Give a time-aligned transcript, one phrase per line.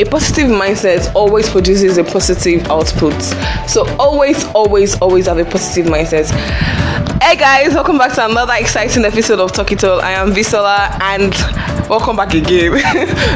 [0.00, 3.12] a positive mindset always produces a positive output.
[3.68, 6.30] So always, always, always have a positive mindset.
[7.22, 10.00] Hey guys, welcome back to another exciting episode of Talk It All.
[10.00, 11.34] I am Bisola and
[11.90, 12.72] welcome back again.
[12.72, 12.80] you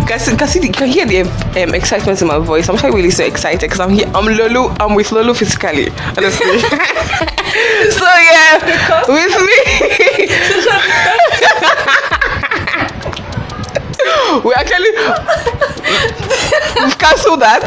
[0.07, 0.19] can,
[0.49, 1.21] see the, you can hear the
[1.63, 2.67] um, excitement in my voice.
[2.71, 4.11] I'm actually really so excited because I'm here.
[4.15, 4.75] I'm Lolo.
[4.81, 6.59] I'm with Lolo physically, honestly.
[7.91, 9.59] so yeah, with me.
[14.45, 16.24] we actually
[16.81, 17.63] we've cancelled that.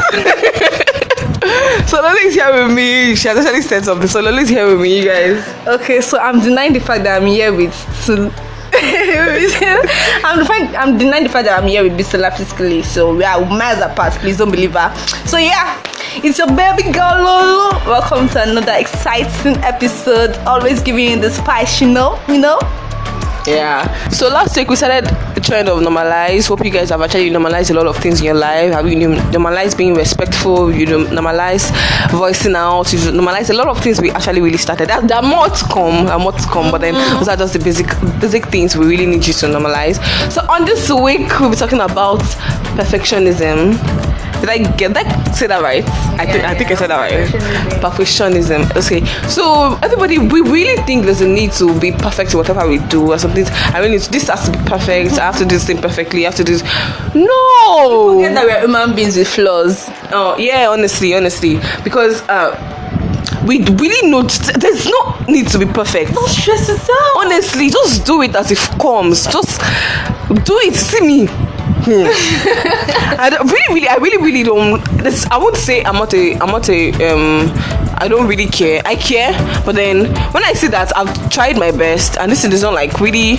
[1.86, 3.14] so Lolo is here with me.
[3.14, 4.08] She has actually said something.
[4.08, 5.44] So Lolo is here with me, you guys.
[5.66, 7.74] Okay, so I'm denying the fact that I'm here with.
[8.04, 8.32] Sul-
[8.80, 13.40] I'm, denying, I'm denying the fact that I'm here with Bisola physically, so we are
[13.46, 14.12] miles apart.
[14.14, 14.94] Please don't believe her.
[15.26, 15.82] So yeah,
[16.16, 17.70] it's your baby girl Lolo.
[17.86, 20.36] Welcome to another exciting episode.
[20.46, 22.58] Always giving you the spice, you know, you know.
[23.46, 23.88] Yeah.
[24.10, 26.48] So last week we started the trend of normalize.
[26.48, 28.72] Hope you guys have actually normalized a lot of things in your life.
[28.72, 30.72] Have you normalized being respectful?
[30.72, 31.70] You normalize
[32.10, 32.92] voicing out.
[32.92, 34.00] You normalize a lot of things.
[34.00, 34.88] We actually really started.
[34.88, 36.06] There, there are more to come.
[36.06, 36.70] There are more to come.
[36.70, 37.18] But then mm-hmm.
[37.18, 37.86] those are just the basic
[38.20, 39.96] basic things we really need you to normalize.
[40.32, 42.20] So on this week we'll be talking about
[42.74, 44.07] perfectionism.
[44.40, 45.34] Did I get that?
[45.34, 45.84] Say that right?
[46.18, 47.26] I think I think I said that right.
[47.82, 48.70] Perfectionism.
[48.76, 49.04] Okay.
[49.28, 53.12] So everybody, we really think there's a need to be perfect in whatever we do
[53.12, 53.44] or something.
[53.74, 55.12] I mean, this has to be perfect.
[55.18, 56.24] I have to do this thing perfectly.
[56.24, 56.62] I have to do this.
[57.14, 58.14] No.
[58.14, 59.88] Forget that we're human beings with flaws.
[60.12, 62.54] Oh yeah, honestly, honestly, because uh,
[63.46, 66.14] we really know there's no need to be perfect.
[66.14, 67.16] Don't stress yourself.
[67.16, 69.24] Honestly, just do it as it comes.
[69.24, 69.60] Just
[70.44, 70.74] do it.
[70.74, 71.47] See me.
[73.18, 74.84] I don't, really, really, I really, really don't.
[75.02, 77.50] This, I won't say I'm not a, I'm not a, um,
[78.00, 78.80] I don't really care.
[78.84, 79.32] I care,
[79.64, 83.00] but then when I see that I've tried my best and this is not like
[83.00, 83.38] really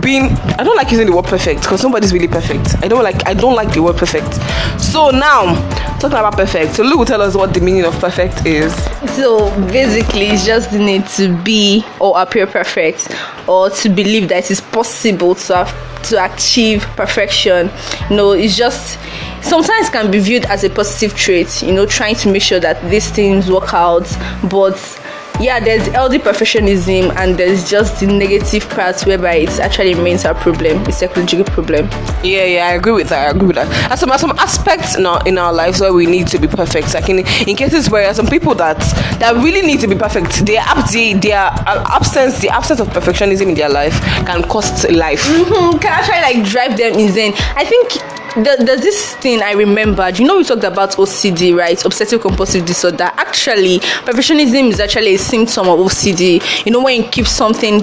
[0.00, 2.76] being I don't like using the word perfect because nobody's really perfect.
[2.82, 4.34] I don't like I don't like the word perfect.
[4.80, 5.54] So now
[5.98, 6.74] talking about perfect.
[6.74, 8.74] So Lou will tell us what the meaning of perfect is.
[9.14, 13.14] So basically it's just the need to be or appear perfect
[13.46, 17.70] or to believe that it is possible to have to achieve perfection.
[18.10, 18.98] You know, it's just
[19.42, 22.82] sometimes can be viewed as a positive trait, you know, trying to make sure that
[22.90, 24.06] these things work out,
[24.50, 24.76] but
[25.40, 30.82] yeah, there's healthy perfectionism and there's just the negative part whereby it actually a problem,
[30.86, 31.88] a psychological problem.
[32.22, 33.26] Yeah, yeah, I agree with that.
[33.26, 33.90] I agree with that.
[33.90, 36.94] And some some aspects in our in our lives where we need to be perfect.
[36.94, 37.18] Like in,
[37.48, 38.78] in cases where some people that
[39.18, 40.62] that really need to be perfect, their
[40.92, 45.22] the their absence, the absence of perfectionism in their life can cost life.
[45.24, 47.34] Mm-hmm, can actually like drive them insane.
[47.56, 50.18] I think there's this thing I remembered.
[50.18, 51.82] You know, we talked about OCD, right?
[51.84, 53.10] Obsessive compulsive disorder.
[53.14, 56.42] Actually, perfectionism is actually a symptom of OCD.
[56.66, 57.80] You know, when you keep something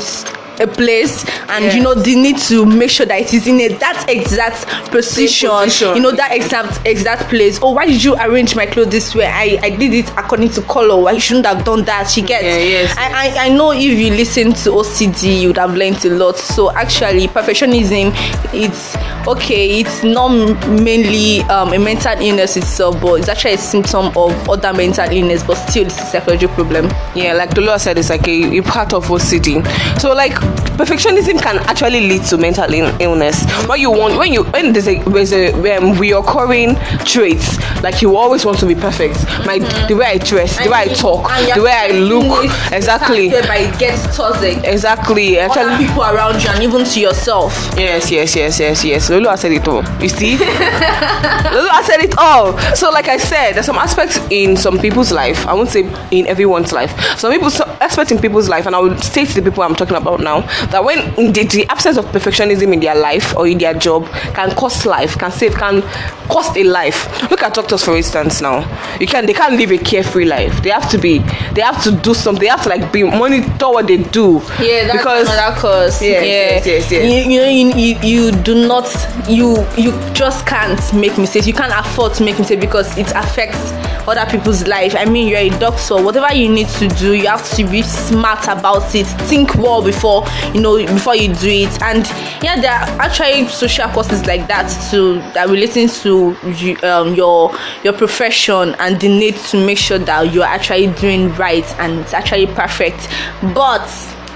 [0.60, 1.76] a place and yes.
[1.76, 5.50] you know they need to make sure that it is in a that exact position,
[5.50, 5.96] position.
[5.96, 7.60] you know that exact exact place.
[7.62, 9.26] Oh why did you arrange my clothes this way?
[9.26, 11.02] I i did it according to color.
[11.02, 12.10] Why you shouldn't have done that?
[12.10, 13.38] She gets yeah, yes, I, yes.
[13.38, 16.38] I i know if you listen to ocd you would have learned a lot.
[16.38, 18.12] So actually perfectionism
[18.54, 18.96] it's
[19.28, 19.80] okay.
[19.80, 20.30] It's not
[20.68, 25.44] mainly um, a mental illness itself but it's actually a symptom of other mental illness
[25.44, 26.90] but still it's a psychological problem.
[27.16, 30.41] Yeah like the law said it's like a, a part of ocd so like
[30.82, 33.46] perfectionism can actually lead to mental illness.
[33.68, 38.16] What you want when you when there's a there's a um, reoccurring traits like you
[38.18, 39.16] always want to be perfect.
[39.46, 39.88] My mm.
[39.88, 41.24] the way I dress, the way I talk,
[41.56, 43.30] the way I look, exactly.
[43.30, 44.64] Whereby it gets toxic.
[44.64, 45.40] Exactly.
[45.40, 47.54] Other people around you and even to yourself.
[47.78, 49.10] Yes, yes, yes, yes, yes.
[49.10, 49.84] Lulu has said it all.
[50.02, 52.58] You see, Lulu has said it all.
[52.76, 55.46] So like I said, there's some aspects in some people's life.
[55.48, 55.82] I won't say
[56.12, 57.00] in everyone's life.
[57.18, 59.98] Some people some aspects in people's life, and I will state the people I'm talking
[59.98, 63.74] about now that when the, the absence of perfectionism in their life or in their
[63.74, 65.82] job can cost life, can save, can
[66.30, 67.30] cost a life.
[67.30, 68.60] Look at doctors for instance now.
[69.00, 70.64] You can they can't live a carefree life.
[70.64, 71.20] They have to be
[71.54, 72.42] they have to do something.
[72.42, 74.42] They have to like be monitor what they do.
[74.60, 76.02] Yeah, that's because, another cause.
[76.02, 77.28] Yes, yeah, yes, yes, yes.
[77.28, 78.88] You, you know you, you, you do not
[79.28, 81.48] you you just can't make mistakes.
[81.48, 83.72] You can't afford to make mistakes because it affects
[84.08, 84.96] other people's life.
[84.98, 86.02] I mean, you're a doctor.
[86.02, 89.06] Whatever you need to do, you have to be smart about it.
[89.28, 90.21] Think well before
[90.54, 91.82] you know before you do it.
[91.82, 92.06] And
[92.44, 96.36] yeah, there are actually social courses like that too that relating to
[96.84, 101.66] um, your your profession and the need to make sure that you're actually doing right
[101.80, 103.08] and it's actually perfect.
[103.54, 103.88] But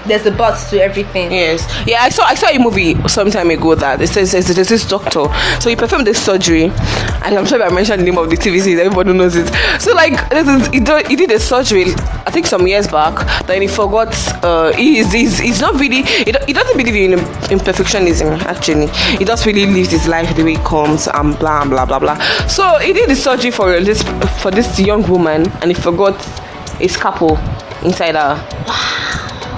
[0.06, 1.30] there's a but to everything.
[1.32, 1.66] Yes.
[1.86, 4.68] Yeah, I saw I saw a movie some time ago that it says, says there's
[4.68, 5.26] this doctor.
[5.60, 6.64] So he performed this surgery,
[7.24, 9.48] and I'm sure I mentioned the name of the TV series, everybody knows it.
[9.80, 11.86] So like is, he, do, he did a surgery,
[12.26, 13.46] I think some years back.
[13.46, 14.14] Then he forgot.
[14.44, 16.02] Uh, he's, he's he's not really.
[16.02, 17.18] He, do- he doesn't believe in
[17.48, 18.42] imperfectionism.
[18.44, 18.88] Actually,
[19.18, 22.16] he just really lives his life the way it comes and blah blah blah blah.
[22.46, 24.02] So he did the surgery for this
[24.42, 26.14] for this young woman, and he forgot
[26.80, 27.36] a scalpel
[27.84, 29.04] inside her.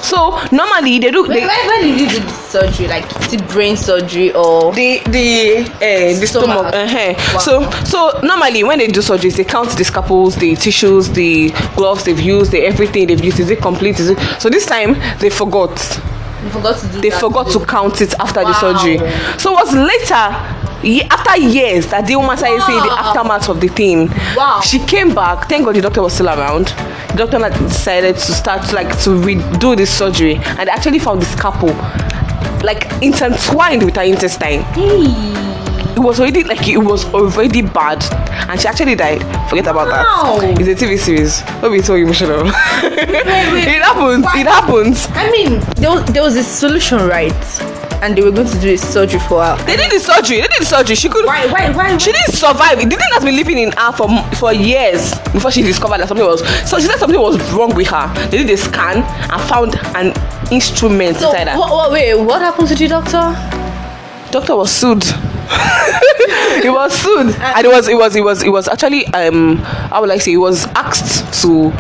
[0.09, 0.19] So
[0.51, 1.27] normally they do.
[1.27, 1.41] They,
[1.83, 2.89] did you do the surgery?
[2.89, 5.29] Like is it brain surgery or the the
[5.77, 6.69] uh, the stomach.
[6.69, 6.75] Stomach.
[6.75, 7.39] uh Wow.
[7.47, 12.05] So so normally when they do surgeries, they count the scalpels, the tissues, the gloves
[12.05, 13.39] they've used, the everything they've used.
[13.39, 14.01] Is it complete?
[14.01, 14.19] Is it?
[14.41, 15.73] So this time they forgot.
[16.43, 18.99] you forgot to do They forgot to count it after the surgery.
[19.39, 20.25] So it was later.
[21.11, 24.09] After years, that the woman started saying the aftermath of the thing.
[24.37, 24.61] Wow.
[24.65, 25.49] She came back.
[25.49, 26.73] Thank God the doctor was still around.
[27.19, 31.27] The doctor decided to start like to redo the surgery, and they actually found the
[31.27, 31.71] scalpel
[32.63, 34.65] like intertwined with her intestine
[35.99, 38.05] it was already like it was already bad
[38.49, 40.39] and she actually died forget about Wow.
[40.41, 42.53] that it's a tv series don't be so emotional wait.
[42.85, 44.41] it happens Why?
[44.41, 47.33] it happens I mean, there was, there was a solution, right?
[48.01, 49.57] And they were going to do a surgery for her.
[49.65, 51.47] they did the surgery they did the surgery she could Why?
[51.47, 51.71] Why?
[51.71, 51.97] Why?
[51.99, 55.63] she didn't survive the thing has been living in her for for years before she
[55.63, 58.57] discovered that something was so she said something was wrong with her they did a
[58.57, 60.13] scan and found an
[60.53, 63.35] instrument So, inside her what, what, wait, what happened to the doctor?
[64.31, 65.03] doctor was sued
[66.63, 69.57] he was sued and it was it was it was it was actually um
[69.91, 71.71] how would i say he was asked to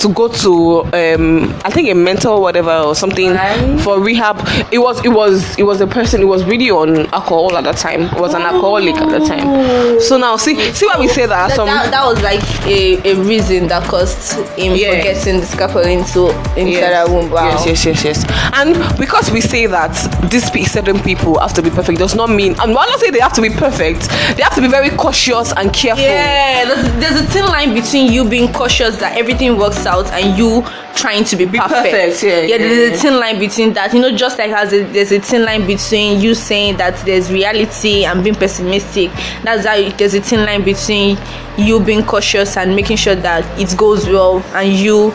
[0.00, 3.80] to go to um i think a mental whatever or something Right.
[3.80, 4.36] for rehab
[4.72, 7.76] it was it was it was a person it was really on alcohol at that
[7.76, 11.26] time it was an alcoholic at the time so now see see why we say
[11.26, 14.96] that That, some that, that was like a, a reason that caused him Yeah.
[14.98, 17.08] forgetting the scalpel into inside Yes.
[17.08, 17.30] womb.
[17.30, 17.48] Wow.
[17.50, 18.18] Yes, yes, yes, yes.
[18.54, 19.92] And because we say that
[20.30, 22.52] these certain people have to be perfect, does not mean.
[22.60, 25.52] And while I say they have to be perfect, they have to be very cautious
[25.56, 26.04] and careful.
[26.04, 30.38] Yeah, there's, there's a thin line between you being cautious that everything works out and
[30.38, 30.62] you
[30.96, 31.70] trying to be, perfect.
[31.70, 32.46] perfect, yeah, yeah.
[32.46, 33.92] yeah, There's a thin line between that.
[33.94, 37.30] You know, just like as a, there's a thin line between you saying that there's
[37.32, 39.10] reality and being pessimistic.
[39.42, 41.18] That's how you- there's a thin line between
[41.58, 45.10] you being cautious and making sure that it goes well and you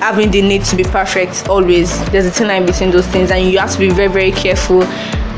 [0.00, 3.50] having the need to be perfect always there's a thin line between those things and
[3.50, 4.82] you have to be very very careful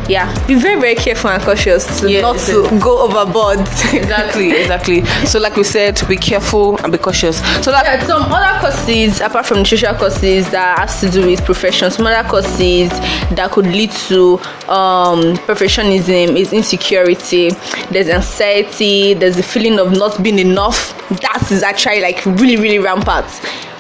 [0.09, 0.33] yeah.
[0.47, 3.61] Be very very careful and cautious to Yes, not to go overboard.
[3.93, 5.05] Exactly, exactly.
[5.27, 7.39] So, like we said, be careful and be cautious.
[7.65, 11.45] So that Yeah, some other courses apart from nutritional courses that has to do with
[11.45, 12.91] profession some other courses
[13.31, 14.35] that could lead to
[14.71, 17.51] um perfectionism is insecurity.
[17.91, 20.97] There's anxiety there's the feeling of not being enough.
[21.09, 23.27] That is actually like really really rampant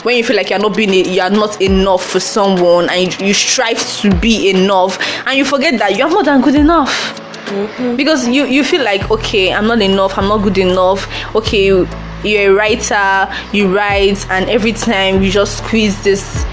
[0.06, 3.26] when you feel like you're not being you are not enough for someone and you,
[3.26, 7.18] you strive to be enough and you forget that you're more than good enough.
[7.46, 7.96] Mm-hmm.
[7.96, 11.08] Because you you feel like okay i'm not enough i'm not good enough.
[11.34, 11.88] Okay you,
[12.22, 16.44] you're a writer you write and every time you just squeeze this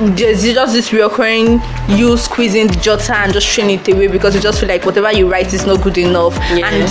[0.00, 4.40] there's just this recurring you squeezing the jotter and just throwing it away because you
[4.40, 6.34] just feel like whatever you write is not good enough.
[6.56, 6.70] Yeah.
[6.70, 6.88] and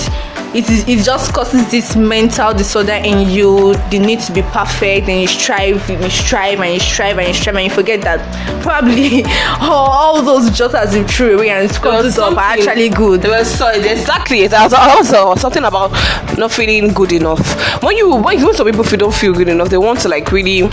[0.53, 5.07] it is it just causes this mental disorder in you the need to be perfect
[5.07, 8.01] and you strive and you strive and you strive and you strive and you forget
[8.01, 8.19] that
[8.61, 9.23] probably
[9.61, 13.49] all, all those jotters you threw away and squeezed up are actually good There was
[13.49, 14.47] so exactly.
[14.47, 15.91] There was also something about
[16.37, 17.81] not feeling good enough.
[17.81, 20.31] When you when, when some people feel don't feel good enough, they want to like
[20.31, 20.63] really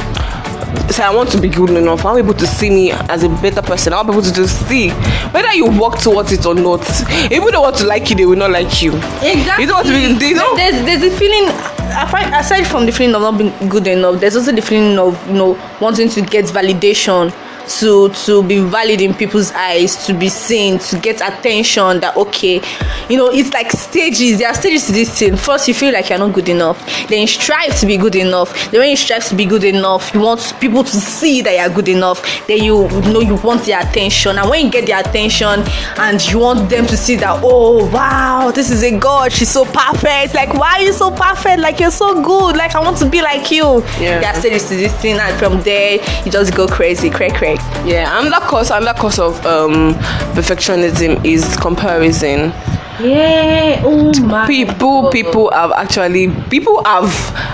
[0.90, 2.04] say I want to be good enough.
[2.04, 3.92] I want people to see me as a better person.
[3.92, 4.90] I want people to just see
[5.32, 6.80] whether you work towards it or not.
[6.82, 8.92] If people don't want to like you, they will not like you.
[9.22, 9.64] Exactly.
[9.64, 10.18] You know what I mean?
[10.18, 10.56] They don't.
[10.56, 11.48] There's there's a feeling
[11.96, 15.14] apart- aside from the feeling of not being good enough, there's also the feeling of
[15.28, 17.32] you know wanting to get validation,
[17.68, 22.00] to to be valid in people's eyes, to be seen, to get attention.
[22.00, 22.60] That okay,
[23.08, 24.38] you know it's like stages.
[24.38, 25.36] There are stages to this thing.
[25.36, 26.78] First, you feel like you're not good enough.
[27.08, 28.70] Then you strive to be good enough.
[28.70, 31.74] Then when you strive to be good enough, you want people to see that you're
[31.74, 32.22] good enough.
[32.46, 35.64] Then you know you want their attention, and when you get their attention,
[35.98, 39.32] and you want them to see that oh wow, this is a god.
[39.32, 40.34] She's so perfect.
[40.34, 41.60] Like why are you so perfect?
[41.60, 42.56] Like you're so good.
[42.56, 43.82] Like I want to be like you.
[44.00, 44.20] Yeah.
[44.20, 47.86] There are stages to this thing, and from there you just go crazy, crack crack.
[47.86, 49.94] Yeah, another cause, another cause of um,
[50.34, 52.52] perfectionism is comparison.
[53.00, 53.80] Yeah.
[53.84, 54.46] Oh my.
[54.46, 55.12] people God.
[55.12, 57.08] people have actually people have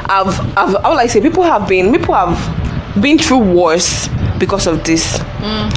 [0.08, 2.32] have have how will I say people have been people have
[3.02, 4.08] been through wars
[4.38, 5.18] because of this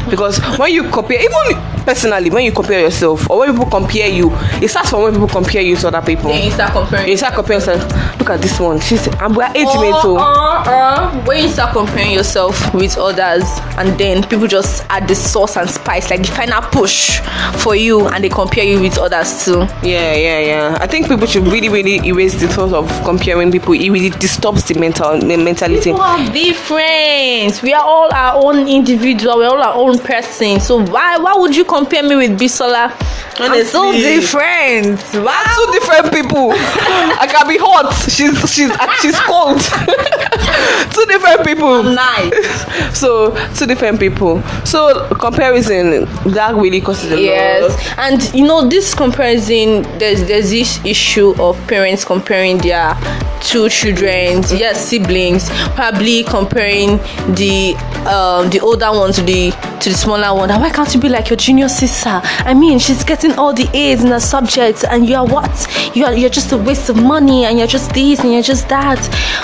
[0.10, 4.30] because when you compare even personally when you compare yourself or when people compare you
[4.62, 6.30] it starts from when people compare you to other people.
[6.30, 7.08] Then you start comparing.
[7.10, 8.20] you start comparing yourself.
[8.20, 8.80] Look at this one.
[8.82, 12.74] She's and we're age or, uh, mates or, oh or when you start comparing yourself
[12.74, 13.44] with others
[13.78, 17.22] and then people just add the sauce and spice like the final push
[17.64, 19.60] for you and they compare you with others too.
[19.84, 20.78] Yeah yeah yeah.
[20.82, 23.74] I think people should really really erase the thought of comparing people.
[23.74, 25.92] It really disturbs the mental the mentality.
[25.92, 27.62] People are different.
[27.64, 29.38] We are all our own individual.
[29.38, 30.60] We're all our own person.
[30.60, 32.92] So why why would you compare me with bisola
[33.40, 35.00] i'm so different.
[35.14, 36.52] Wow two different people.
[36.54, 37.94] I can be hot.
[38.10, 39.60] She's she's she's cold.
[40.94, 41.84] Two different people.
[41.84, 42.66] Nice.
[42.98, 44.42] So two different people.
[44.66, 47.22] So comparison that really causes a lot.
[47.22, 47.94] Yes.
[47.98, 52.96] And you know this comparison there's there's this issue of parents comparing their
[53.42, 56.98] two children yes siblings probably comparing
[57.36, 57.76] the
[58.10, 60.50] um the older one to the to the smaller one.
[60.50, 62.20] Why can't you be like your junior sister?
[62.24, 65.68] I mean she's getting all the a's in her subjects and you are what?
[65.96, 68.68] You are you're just a waste of money and you're just this and you're just
[68.70, 69.02] that.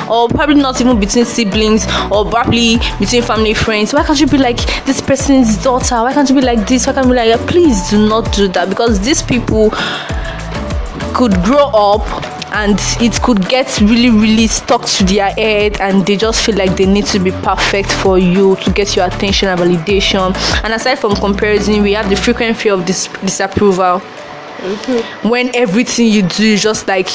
[0.10, 3.94] Or probably not even between siblings or probably between family friends.
[3.94, 5.96] Why can't you be like this person's daughter?
[5.96, 6.88] Why can't you be like this?
[6.88, 9.72] Why can't you be like please do not do that because these people
[11.13, 16.15] could grow up and it could get really really stuck to their head and they
[16.15, 19.60] just feel like they need to be perfect for you to get your attention and
[19.60, 20.36] validation.
[20.63, 24.00] And aside from comparison we have the frequent fear of dis- disapproval.
[24.00, 25.29] Mm-hmm.
[25.29, 27.10] When everything you do is just like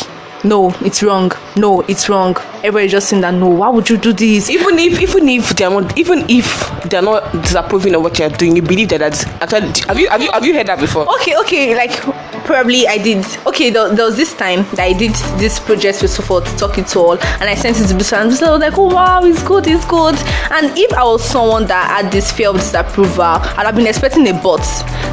[0.44, 2.36] no it's wrong no it's wrong.
[2.58, 4.50] Everybody just saying that no why would you do this?
[4.50, 6.46] Even if even if they're not even if
[6.90, 10.22] they're not disapproving of what you're doing you believe that that's actually have you have
[10.22, 11.08] you have you heard that before?
[11.14, 12.04] Okay okay like
[12.48, 16.10] probably i did okay there, there was this time that i did this project with
[16.10, 18.86] support talking to all and i sent it to Bisa and Bisa was like oh
[18.86, 20.14] wow it's good it's good.
[20.50, 24.26] And if i was someone that had this fear of disapproval i'd have been expecting
[24.28, 24.64] a bot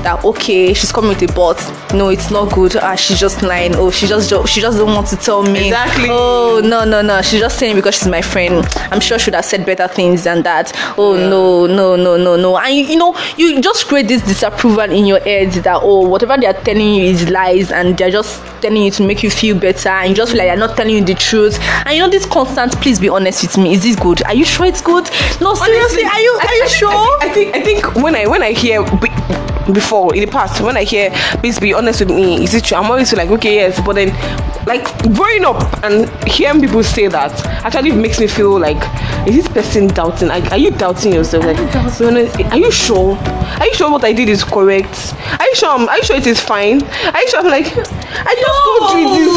[0.06, 1.58] that okay she's coming with a bot.
[1.94, 2.78] no it's not good.
[2.78, 3.76] Ah she's just lying.
[3.76, 5.68] Oh she just she just don't want to tell me.
[5.68, 6.08] Exactly.
[6.10, 7.22] oh no no no.
[7.24, 8.64] She's just saying because she's my friend.
[8.92, 10.72] I'm sure she would have said better things than that.
[10.98, 12.58] Oh no no no no no.
[12.58, 16.38] And you, you know you just create this disapproval in your head that oh whatever
[16.38, 19.58] they are telling you is lies and they're just telling you to make you feel
[19.60, 21.60] better and you just feel like they're not telling you the truth.
[21.86, 24.24] And you know this constant please be honest with me is this good?
[24.26, 25.10] Are you sure it's good?
[25.42, 26.90] No seriously are you are you sure
[27.22, 28.84] I think I think when I when I hear
[29.74, 31.10] before in the past when I hear
[31.42, 32.78] please be honest with me is it true?
[32.78, 34.10] I'm always like okay yes but then
[34.66, 37.32] like growing up and hearing people say that
[37.64, 38.78] actually it makes me feel like
[39.28, 40.28] is this person doubting?
[40.28, 41.46] Like are you doubting yourself?
[41.46, 41.58] Like
[42.52, 43.16] are you sure?
[43.18, 45.14] Are you sure what I did is correct?
[45.40, 46.84] Are you sure I'm, are you sure it is fine?
[46.84, 49.36] Are you sure I'm like I just told you it is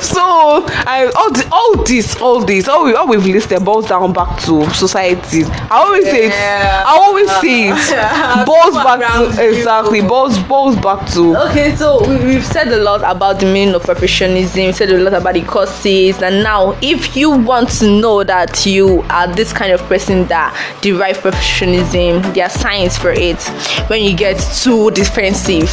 [0.00, 4.12] so I all the, all this all this all, we, all we've listed boils down
[4.12, 5.44] back to society.
[5.44, 6.32] I always say it.
[6.32, 7.91] I always say it
[8.46, 9.00] boils back
[9.34, 13.46] to exactly boils boils back to Okay, so we, we've said a lot about the
[13.46, 17.68] meaning of perfectionism, we said a lot about the causes, and now if you want
[17.70, 22.96] to know that you are this kind of person that derive perfectionism, there are signs
[22.96, 23.40] for it.
[23.88, 25.70] When you get too defensive,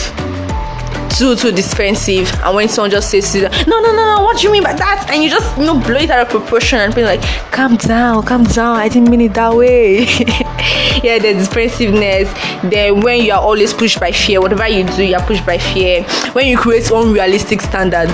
[1.18, 4.38] too too defensive, and when someone just says to you, no no no no, what
[4.38, 5.10] do you mean by that?
[5.12, 7.22] And you just you know blow it out of proportion and be like,
[7.52, 10.06] calm down, calm down, I didn't mean it that way.
[11.04, 12.32] yeah, the defensiveness.
[12.63, 15.58] Then when you are always pushed by fear, whatever you do, you are pushed by
[15.58, 16.04] fear.
[16.34, 18.13] When you create unrealistic standards,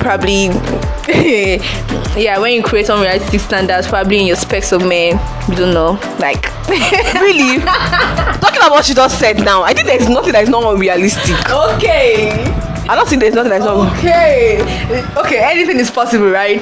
[0.00, 0.46] probably
[2.16, 5.92] yeah, when you create unrealistic standards, probably in your specs of men, you don't know,
[6.18, 10.48] like really talking about what you just said now I think there's nothing that is
[10.48, 12.30] not unrealistic okay.
[12.88, 14.60] I don't think there's nothing that's not Okay.
[15.16, 16.60] Okay, anything is possible, right?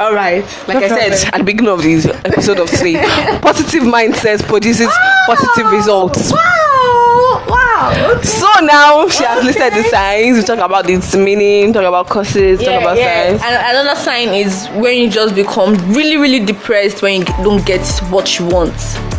[0.00, 0.42] All right.
[0.66, 2.94] like I said at the beginning of this episode of today
[3.42, 4.88] positive mindset produces
[5.26, 7.44] positive results Wow.
[7.48, 8.12] Wow.
[8.16, 8.26] Okay.
[8.26, 10.36] So now she has listed the signs.
[10.38, 13.42] We talk about its meaning, talk about causes, talk about signs.
[13.42, 17.86] And another sign is when you just become really, really depressed when you don't get
[18.10, 19.09] what you want.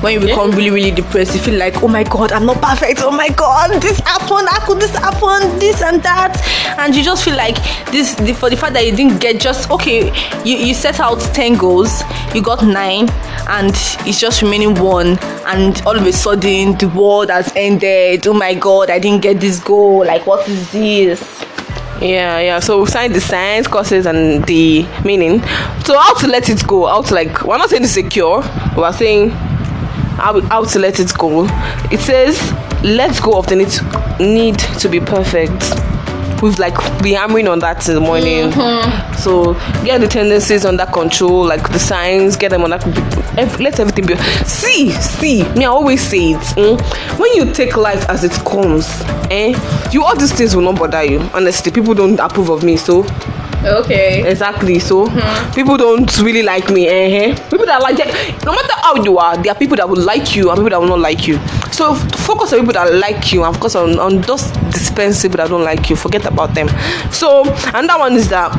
[0.00, 3.00] When you become really, really depressed, you feel like, oh my god, I'm not perfect.
[3.02, 4.48] Oh my god, this happened.
[4.48, 5.58] How could this happen?
[5.58, 6.40] This and that,
[6.78, 7.56] and you just feel like
[7.90, 10.12] this the, for the fact that you didn't get just okay.
[10.44, 12.02] You you set out ten goals,
[12.32, 13.08] you got nine,
[13.48, 13.74] and
[14.06, 18.24] it's just remaining one, and all of a sudden the world has ended.
[18.28, 20.06] Oh my god, I didn't get this goal.
[20.06, 21.44] Like, what is this?
[22.00, 22.60] Yeah, yeah.
[22.60, 25.40] So we signed the signs, causes, and the meaning.
[25.84, 26.86] So how to let it go?
[26.86, 27.42] How to like?
[27.42, 28.42] We're not saying it's secure.
[28.76, 29.32] We're saying
[30.18, 31.46] how, how to let it go.
[31.90, 32.38] It says
[32.82, 35.62] let go of the need to, need to be perfect.
[36.42, 38.52] we've like been hammering on that in the morning.
[39.18, 42.78] So get the tendencies under control, like the signs, get them under.
[43.36, 44.16] Let everything be.
[44.44, 45.42] See, see.
[45.54, 46.38] Me, I always say it.
[46.56, 48.88] mm, when you take life as it comes,
[49.30, 49.54] eh,
[49.92, 51.20] you all these things will not bother you.
[51.34, 53.02] Honestly, people don't approve of me, so
[53.64, 54.28] Okay.
[54.30, 54.78] exactly.
[54.78, 55.06] So
[55.54, 56.88] people don't really like me.
[56.88, 57.98] Eh, people that like
[58.44, 60.80] no matter how you are, there are people that will like you and people that
[60.80, 61.38] will not like you.
[61.72, 65.48] So focus on people that like you and focus on on those dispense people that
[65.48, 65.96] don't like you.
[65.96, 66.68] Forget about them.
[67.10, 67.42] So
[67.74, 68.52] another one is that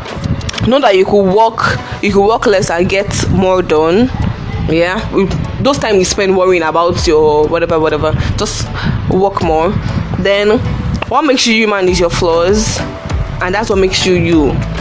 [0.68, 4.10] know that you could work you could work less and get more done.
[4.70, 5.00] Yeah,
[5.62, 8.68] those time you spend worrying about your whatever, whatever, just
[9.10, 9.70] work more.
[10.20, 10.60] Then,
[11.08, 12.78] what makes you human is your flaws,
[13.42, 14.79] and that's what makes you you.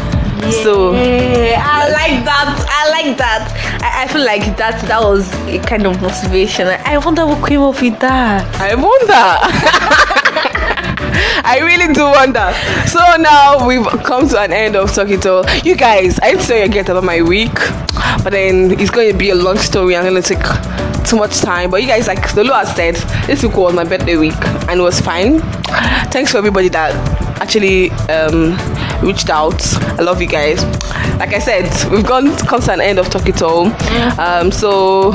[0.63, 2.49] So Yeah, I like that.
[2.69, 3.81] I like that.
[3.83, 6.69] I, I feel like that that was a kind of motivation.
[6.69, 8.45] I wonder what came up with that.
[8.61, 10.19] I wonder.
[11.45, 12.53] I really do wonder.
[12.87, 16.19] So now we've come to an end of Talking to you guys.
[16.21, 17.55] I didn't say you get about my week,
[18.23, 19.97] but then it's going to be a long story.
[19.97, 20.45] I'm going to take
[21.05, 21.71] too much time.
[21.71, 24.35] But you guys, like Lolo has said, this week was my birthday week
[24.69, 25.41] and it was fine.
[26.11, 26.93] Thanks for everybody that
[27.41, 28.57] actually um,
[29.03, 29.61] reached out.
[29.99, 30.63] I love you guys.
[31.19, 33.47] Like I said, we've gone come to an end of Talking to.
[34.19, 35.13] Um, so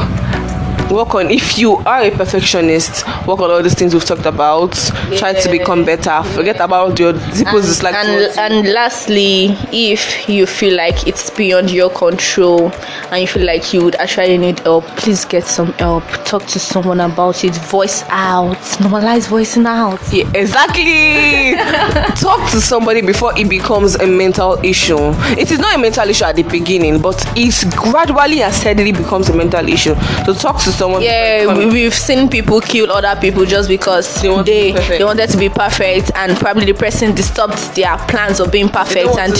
[0.94, 1.30] work on.
[1.32, 4.74] If you are a perfectionist work on all these things we've talked about
[5.18, 6.24] try to become better.
[6.36, 11.90] Forget about your people's dislike and and lastly if you feel like it's beyond your
[11.90, 12.72] control
[13.12, 16.04] and you feel like you would actually need help please get some help.
[16.26, 17.56] Talk to someone about it.
[17.56, 18.58] Voice out.
[18.80, 20.00] Normalize voicing out.
[20.12, 21.56] Yeah, exactly.
[22.16, 24.98] Talk to somebody before it becomes a mental issue.
[25.38, 29.30] It is not a mental issue at the beginning, but it gradually and steadily becomes
[29.30, 29.96] a mental issue.
[30.26, 31.02] So talk to someone.
[31.02, 35.04] yeah we, we've seen people kill other people just because They they want be they
[35.04, 39.34] wanted to be perfect and probably the person disturbed their plans of being perfect and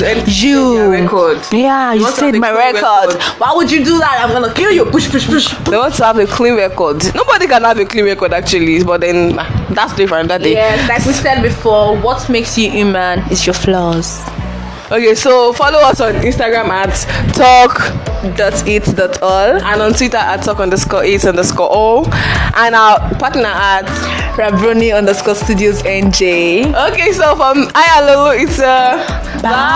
[0.44, 1.40] you record.
[1.52, 2.82] yeah you said my record.
[2.82, 3.22] record.
[3.40, 6.06] why would you do that i'm gonna kill you push push push They want to
[6.06, 6.98] have a clean record.
[7.16, 10.28] Nobody can have a clean record actually, but then ah, that's different.
[10.30, 10.54] That day.
[10.54, 14.22] Yes, like we said before, what makes you human is your flaws.
[14.94, 16.94] Okay, so follow us on Instagram at
[17.34, 17.82] talk
[18.38, 19.58] Dot it dot all.
[19.58, 23.86] and on Twitter at talk underscore eight underscore all and our partner at
[24.38, 26.70] Rabroni underscore studios NJ.
[26.92, 29.02] Okay, so from I Lolo, it's a
[29.42, 29.73] bye.